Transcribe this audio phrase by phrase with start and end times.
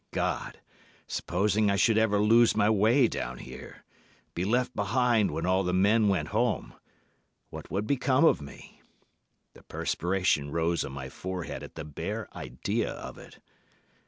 [0.09, 0.59] God,
[1.05, 6.07] supposing I should ever lose my way down here—be left behind when all the men
[6.07, 8.81] went home—what would become of me?
[9.53, 13.37] The perspiration rose on my forehead at the bare idea of it.